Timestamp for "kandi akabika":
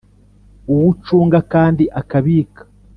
1.53-2.61